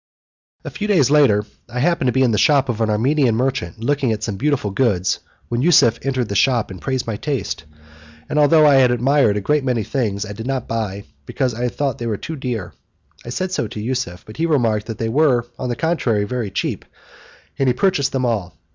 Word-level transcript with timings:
A 0.65 0.71
few 0.71 0.87
days 0.87 1.13
after, 1.13 1.45
I 1.69 1.77
happened 1.79 2.07
to 2.07 2.11
be 2.11 2.23
in 2.23 2.31
the 2.31 2.37
shop 2.39 2.69
of 2.69 2.81
an 2.81 2.89
Armenian 2.89 3.35
merchant, 3.35 3.79
looking 3.83 4.11
at 4.11 4.23
some 4.23 4.35
beautiful 4.35 4.71
goods, 4.71 5.19
when 5.47 5.61
Yusuf 5.61 5.99
entered 6.01 6.27
the 6.27 6.35
shop 6.35 6.71
and 6.71 6.81
praised 6.81 7.05
my 7.05 7.17
taste; 7.17 7.65
but, 8.27 8.35
although 8.39 8.65
I 8.65 8.77
had 8.77 8.89
admired 8.89 9.37
a 9.37 9.41
great 9.41 9.63
many 9.63 9.83
things, 9.83 10.25
I 10.25 10.33
did 10.33 10.47
not 10.47 10.67
buy, 10.67 11.03
because 11.27 11.53
I 11.53 11.67
thought 11.69 11.99
they 11.99 12.07
were 12.07 12.17
too 12.17 12.35
dear. 12.35 12.73
I 13.23 13.29
said 13.29 13.51
so 13.51 13.67
to 13.67 13.79
Yusuf, 13.79 14.25
but 14.25 14.37
he 14.37 14.47
remarked 14.47 14.87
that 14.87 14.97
they 14.97 15.07
were, 15.09 15.45
on 15.59 15.69
the 15.69 15.75
contrary, 15.75 16.23
very 16.23 16.49
cheap, 16.49 16.83
and 17.59 17.67
he 17.69 17.73
purchased 17.75 18.11
them 18.11 18.25
all. 18.25 18.55